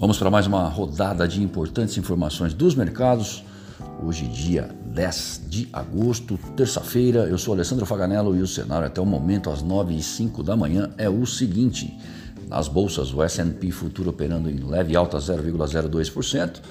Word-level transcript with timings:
Vamos 0.00 0.16
para 0.16 0.30
mais 0.30 0.46
uma 0.46 0.66
rodada 0.66 1.28
de 1.28 1.42
importantes 1.42 1.98
informações 1.98 2.54
dos 2.54 2.74
mercados. 2.74 3.44
Hoje, 4.02 4.26
dia 4.28 4.74
10 4.86 5.42
de 5.46 5.68
agosto, 5.70 6.38
terça-feira. 6.56 7.24
Eu 7.24 7.36
sou 7.36 7.52
Alessandro 7.52 7.84
Faganello 7.84 8.34
e 8.34 8.40
o 8.40 8.46
cenário 8.46 8.86
até 8.86 8.98
o 8.98 9.04
momento, 9.04 9.50
às 9.50 9.60
9 9.60 9.94
e 9.94 10.02
05 10.02 10.42
da 10.42 10.56
manhã, 10.56 10.88
é 10.96 11.06
o 11.10 11.26
seguinte. 11.26 11.94
Nas 12.48 12.66
bolsas, 12.66 13.12
o 13.12 13.22
S&P 13.22 13.70
futuro 13.70 14.08
operando 14.08 14.48
em 14.48 14.56
leve 14.56 14.96
alta 14.96 15.18
0,02%, 15.18 16.62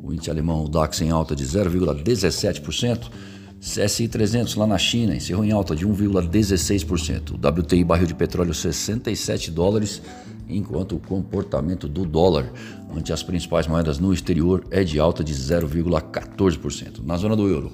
o 0.00 0.14
índice 0.14 0.30
alemão 0.30 0.62
o 0.62 0.68
DAX 0.68 1.00
em 1.00 1.10
alta 1.10 1.34
de 1.34 1.44
0,17%, 1.44 3.10
CSI 3.58 4.06
300 4.06 4.54
lá 4.54 4.64
na 4.64 4.78
China 4.78 5.16
encerrou 5.16 5.44
em 5.44 5.50
alta 5.50 5.74
de 5.74 5.84
1,16%, 5.84 7.32
o 7.32 7.60
WTI 7.62 7.82
barril 7.82 8.06
de 8.06 8.14
petróleo 8.14 8.54
67 8.54 9.50
dólares 9.50 10.00
enquanto 10.48 10.96
o 10.96 11.00
comportamento 11.00 11.88
do 11.88 12.04
dólar 12.04 12.50
ante 12.94 13.12
as 13.12 13.22
principais 13.22 13.66
moedas 13.66 13.98
no 13.98 14.12
exterior 14.12 14.64
é 14.70 14.84
de 14.84 14.98
alta 14.98 15.22
de 15.22 15.34
0,14%. 15.34 17.04
Na 17.04 17.16
zona 17.16 17.36
do 17.36 17.48
euro, 17.48 17.72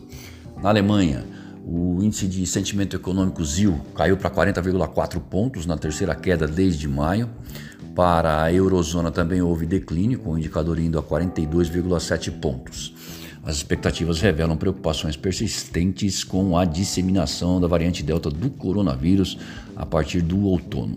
na 0.62 0.68
Alemanha, 0.68 1.24
o 1.64 2.02
índice 2.02 2.27
de 2.27 2.44
sentimento 2.46 2.96
econômico 2.96 3.44
ZIL 3.44 3.80
caiu 3.94 4.16
para 4.16 4.30
40,4 4.30 5.20
pontos 5.20 5.66
na 5.66 5.77
terceira 5.77 6.14
queda 6.14 6.46
desde 6.46 6.88
maio. 6.88 7.30
Para 7.94 8.42
a 8.42 8.52
eurozona 8.52 9.10
também 9.10 9.42
houve 9.42 9.66
declínio, 9.66 10.18
com 10.18 10.32
o 10.32 10.38
indicador 10.38 10.78
indo 10.78 10.98
a 10.98 11.02
42,7 11.02 12.30
pontos. 12.41 12.94
As 13.45 13.56
expectativas 13.56 14.20
revelam 14.20 14.56
preocupações 14.56 15.16
persistentes 15.16 16.23
com 16.23 16.56
a 16.56 16.64
disseminação 16.64 17.60
da 17.60 17.66
variante 17.66 18.02
Delta 18.02 18.30
do 18.30 18.48
coronavírus 18.48 19.37
a 19.74 19.84
partir 19.84 20.20
do 20.20 20.45
outono. 20.45 20.96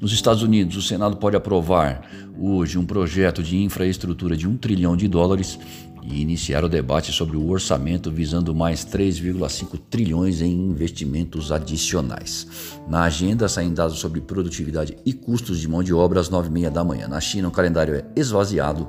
Nos 0.00 0.12
Estados 0.12 0.42
Unidos, 0.42 0.76
o 0.76 0.82
Senado 0.82 1.16
pode 1.16 1.36
aprovar 1.36 2.08
hoje 2.38 2.78
um 2.78 2.86
projeto 2.86 3.42
de 3.42 3.56
infraestrutura 3.56 4.36
de 4.36 4.46
um 4.46 4.56
trilhão 4.56 4.96
de 4.96 5.08
dólares 5.08 5.58
e 6.02 6.22
iniciar 6.22 6.64
o 6.64 6.68
debate 6.68 7.12
sobre 7.12 7.36
o 7.36 7.50
orçamento 7.50 8.10
visando 8.10 8.54
mais 8.54 8.84
3,5 8.84 9.78
trilhões 9.90 10.40
em 10.40 10.52
investimentos 10.52 11.52
adicionais. 11.52 12.46
Na 12.88 13.02
agenda 13.02 13.48
saem 13.48 13.74
dados 13.74 13.98
sobre 13.98 14.20
produtividade 14.20 14.96
e 15.04 15.12
custos 15.12 15.60
de 15.60 15.68
mão 15.68 15.82
de 15.82 15.92
obra 15.92 16.20
às 16.20 16.30
9h30 16.30 16.70
da 16.70 16.84
manhã. 16.84 17.08
Na 17.08 17.20
China, 17.20 17.48
o 17.48 17.52
calendário 17.52 17.94
é 17.94 18.04
esvaziado 18.16 18.88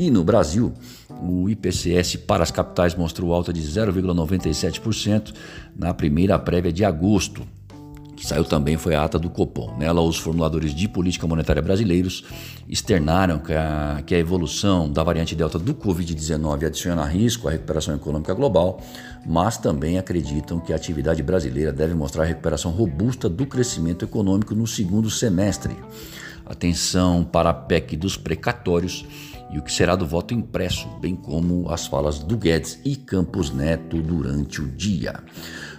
e 0.00 0.10
no 0.10 0.24
Brasil, 0.24 0.72
o 1.22 1.46
IPCS 1.50 2.16
para 2.16 2.42
as 2.42 2.50
capitais 2.50 2.94
mostrou 2.94 3.34
alta 3.34 3.52
de 3.52 3.60
0,97% 3.60 5.34
na 5.76 5.92
primeira 5.92 6.38
prévia 6.38 6.72
de 6.72 6.86
agosto. 6.86 7.46
Que 8.16 8.26
saiu 8.26 8.46
também 8.46 8.78
foi 8.78 8.94
a 8.94 9.04
ata 9.04 9.18
do 9.18 9.28
Copom. 9.28 9.76
Nela, 9.76 10.00
os 10.00 10.16
formuladores 10.16 10.74
de 10.74 10.88
política 10.88 11.26
monetária 11.26 11.60
brasileiros 11.60 12.24
externaram 12.66 13.38
que 13.38 13.52
a, 13.52 14.02
que 14.06 14.14
a 14.14 14.18
evolução 14.18 14.90
da 14.90 15.02
variante 15.02 15.36
Delta 15.36 15.58
do 15.58 15.74
Covid-19 15.74 16.64
adiciona 16.64 17.04
risco 17.04 17.46
à 17.46 17.50
recuperação 17.50 17.94
econômica 17.94 18.32
global, 18.32 18.80
mas 19.26 19.58
também 19.58 19.98
acreditam 19.98 20.60
que 20.60 20.72
a 20.72 20.76
atividade 20.76 21.22
brasileira 21.22 21.74
deve 21.74 21.92
mostrar 21.92 22.24
recuperação 22.24 22.70
robusta 22.70 23.28
do 23.28 23.44
crescimento 23.44 24.02
econômico 24.02 24.54
no 24.54 24.66
segundo 24.66 25.10
semestre. 25.10 25.76
Atenção 26.46 27.22
para 27.22 27.50
a 27.50 27.54
PEC 27.54 27.96
dos 27.96 28.16
precatórios 28.16 29.04
e 29.52 29.58
o 29.58 29.62
que 29.62 29.72
será 29.72 29.96
do 29.96 30.06
voto 30.06 30.32
impresso, 30.32 30.88
bem 31.00 31.14
como 31.14 31.70
as 31.70 31.86
falas 31.86 32.18
do 32.18 32.36
Guedes 32.36 32.78
e 32.84 32.96
Campos 32.96 33.50
Neto 33.50 34.00
durante 34.00 34.60
o 34.60 34.68
dia. 34.68 35.14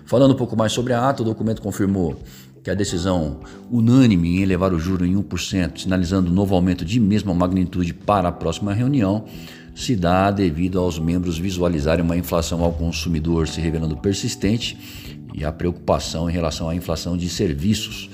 Falando 0.06 0.34
um 0.34 0.38
pouco 0.38 0.58
mais 0.58 0.74
sobre 0.74 0.94
a 0.94 1.10
ata, 1.10 1.22
o 1.22 1.26
documento 1.26 1.62
confirmou 1.62 2.22
que 2.64 2.70
a 2.70 2.76
decisão 2.76 3.40
unânime 3.72 4.38
em 4.38 4.42
elevar 4.42 4.74
o 4.74 4.80
juro 4.80 5.06
em 5.06 5.16
1%, 5.16 5.80
sinalizando 5.80 6.32
novo 6.32 6.54
aumento 6.54 6.86
de 6.86 7.00
mesma 7.00 7.34
magnitude 7.34 7.94
para 7.94 8.30
a 8.30 8.32
próxima 8.32 8.74
reunião, 8.74 9.26
se 9.74 9.96
dá 9.96 10.30
devido 10.30 10.80
aos 10.80 11.00
membros 11.00 11.38
visualizarem 11.38 12.04
uma 12.04 12.18
inflação 12.18 12.64
ao 12.64 12.74
consumidor 12.74 13.48
se 13.48 13.62
revelando 13.62 13.98
persistente 13.98 14.78
e 15.34 15.46
a 15.46 15.52
preocupação 15.52 16.30
em 16.30 16.34
relação 16.34 16.70
à 16.70 16.76
inflação 16.76 17.16
de 17.16 17.30
serviços, 17.30 18.10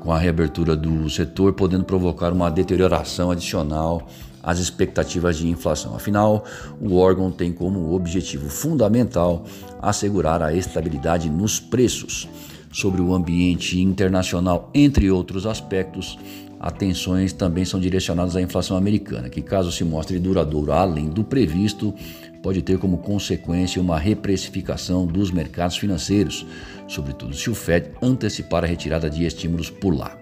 com 0.00 0.12
a 0.12 0.18
reabertura 0.18 0.74
do 0.74 1.08
setor 1.10 1.52
podendo 1.52 1.84
provocar 1.84 2.32
uma 2.32 2.50
deterioração 2.50 3.30
adicional 3.30 4.06
às 4.42 4.58
expectativas 4.58 5.36
de 5.36 5.48
inflação. 5.48 5.94
Afinal, 5.94 6.44
o 6.80 6.96
órgão 6.96 7.30
tem 7.30 7.52
como 7.52 7.94
objetivo 7.94 8.48
fundamental 8.48 9.44
assegurar 9.80 10.42
a 10.42 10.52
estabilidade 10.52 11.30
nos 11.30 11.60
preços. 11.60 12.28
Sobre 12.72 13.02
o 13.02 13.14
ambiente 13.14 13.78
internacional, 13.78 14.70
entre 14.72 15.10
outros 15.10 15.44
aspectos, 15.44 16.18
atenções 16.62 17.32
também 17.32 17.64
são 17.64 17.80
direcionadas 17.80 18.36
à 18.36 18.40
inflação 18.40 18.76
americana, 18.76 19.28
que, 19.28 19.42
caso 19.42 19.72
se 19.72 19.84
mostre 19.84 20.20
duradoura 20.20 20.74
além 20.74 21.08
do 21.08 21.24
previsto, 21.24 21.92
pode 22.40 22.62
ter 22.62 22.78
como 22.78 22.98
consequência 22.98 23.82
uma 23.82 23.98
reprecificação 23.98 25.04
dos 25.04 25.32
mercados 25.32 25.76
financeiros, 25.76 26.46
sobretudo 26.86 27.34
se 27.34 27.50
o 27.50 27.54
Fed 27.54 27.90
antecipar 28.00 28.62
a 28.62 28.66
retirada 28.66 29.10
de 29.10 29.24
estímulos 29.24 29.68
por 29.68 29.92
lá. 29.92 30.16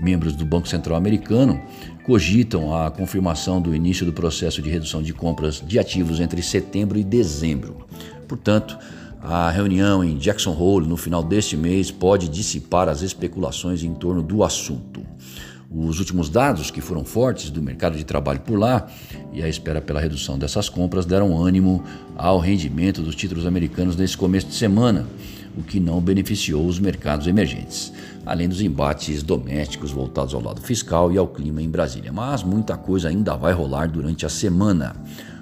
Membros 0.00 0.34
do 0.34 0.46
Banco 0.46 0.66
Central 0.66 0.96
Americano 0.96 1.60
cogitam 2.04 2.74
a 2.74 2.90
confirmação 2.90 3.60
do 3.60 3.74
início 3.74 4.06
do 4.06 4.12
processo 4.12 4.62
de 4.62 4.70
redução 4.70 5.02
de 5.02 5.12
compras 5.12 5.62
de 5.64 5.78
ativos 5.78 6.20
entre 6.20 6.42
setembro 6.42 6.98
e 6.98 7.04
dezembro. 7.04 7.86
Portanto, 8.26 8.78
a 9.20 9.50
reunião 9.50 10.02
em 10.02 10.16
Jackson 10.16 10.50
Hole 10.50 10.88
no 10.88 10.96
final 10.96 11.22
deste 11.22 11.56
mês 11.56 11.90
pode 11.90 12.28
dissipar 12.28 12.88
as 12.88 13.02
especulações 13.02 13.84
em 13.84 13.94
torno 13.94 14.22
do 14.22 14.42
assunto. 14.42 15.11
Os 15.74 15.98
últimos 15.98 16.28
dados 16.28 16.70
que 16.70 16.80
foram 16.80 17.04
fortes 17.04 17.50
do 17.50 17.62
mercado 17.62 17.96
de 17.96 18.04
trabalho 18.04 18.40
por 18.40 18.58
lá 18.58 18.86
e 19.32 19.42
a 19.42 19.48
espera 19.48 19.80
pela 19.80 20.00
redução 20.00 20.38
dessas 20.38 20.68
compras 20.68 21.06
deram 21.06 21.36
ânimo 21.36 21.82
ao 22.16 22.38
rendimento 22.38 23.00
dos 23.00 23.14
títulos 23.14 23.46
americanos 23.46 23.96
nesse 23.96 24.16
começo 24.16 24.48
de 24.48 24.54
semana, 24.54 25.06
o 25.56 25.62
que 25.62 25.80
não 25.80 26.00
beneficiou 26.00 26.66
os 26.66 26.78
mercados 26.78 27.26
emergentes 27.26 27.92
além 28.24 28.48
dos 28.48 28.60
embates 28.60 29.22
domésticos 29.22 29.90
voltados 29.90 30.34
ao 30.34 30.42
lado 30.42 30.60
fiscal 30.60 31.12
e 31.12 31.18
ao 31.18 31.28
clima 31.28 31.60
em 31.60 31.68
Brasília. 31.68 32.12
Mas 32.12 32.42
muita 32.42 32.76
coisa 32.76 33.08
ainda 33.08 33.36
vai 33.36 33.52
rolar 33.52 33.88
durante 33.88 34.24
a 34.24 34.28
semana. 34.28 34.94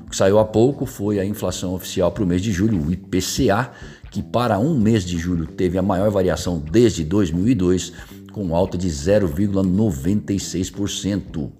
O 0.06 0.10
que 0.10 0.16
saiu 0.16 0.38
há 0.38 0.44
pouco 0.44 0.86
foi 0.86 1.20
a 1.20 1.24
inflação 1.24 1.74
oficial 1.74 2.10
para 2.10 2.24
o 2.24 2.26
mês 2.26 2.42
de 2.42 2.50
julho, 2.50 2.84
o 2.84 2.92
IPCA, 2.92 3.70
que 4.10 4.22
para 4.22 4.58
um 4.58 4.76
mês 4.76 5.04
de 5.04 5.16
julho 5.16 5.46
teve 5.46 5.78
a 5.78 5.82
maior 5.82 6.10
variação 6.10 6.58
desde 6.58 7.04
2002, 7.04 7.92
com 8.30 8.54
alta 8.54 8.78
de 8.78 8.88
0,96%. 8.88 11.50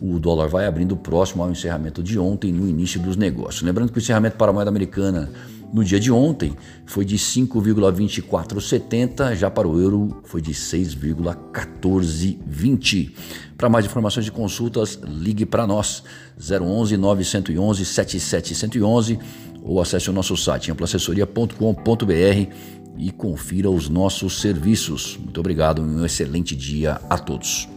O 0.00 0.18
dólar 0.18 0.48
vai 0.48 0.64
abrindo 0.66 0.96
próximo 0.96 1.42
ao 1.42 1.50
encerramento 1.50 2.02
de 2.02 2.18
ontem, 2.18 2.50
no 2.52 2.66
início 2.68 3.00
dos 3.00 3.16
negócios. 3.16 3.62
Lembrando 3.62 3.92
que 3.92 3.98
o 3.98 4.00
encerramento 4.00 4.36
para 4.36 4.50
a 4.50 4.54
moeda 4.54 4.70
americana 4.70 5.30
no 5.72 5.82
dia 5.82 5.98
de 5.98 6.12
ontem 6.12 6.54
foi 6.86 7.04
de 7.04 7.16
5,2470, 7.16 9.34
já 9.34 9.50
para 9.50 9.66
o 9.66 9.80
euro 9.80 10.20
foi 10.22 10.40
de 10.40 10.52
6,1420. 10.52 13.10
Para 13.56 13.68
mais 13.68 13.84
informações 13.84 14.28
e 14.28 14.30
consultas, 14.30 15.00
ligue 15.02 15.44
para 15.44 15.66
nós 15.66 16.04
011 16.38 16.96
911 16.96 17.84
7711 17.84 19.18
ou 19.64 19.80
acesse 19.80 20.10
o 20.10 20.12
nosso 20.12 20.36
site 20.36 20.70
amplaassessoria.com.br 20.70 22.52
e 22.96 23.10
confira 23.10 23.70
os 23.70 23.88
nossos 23.88 24.40
serviços. 24.40 25.18
Muito 25.20 25.40
obrigado 25.40 25.82
e 25.82 25.84
um 25.84 26.04
excelente 26.04 26.54
dia 26.54 27.00
a 27.08 27.18
todos. 27.18 27.73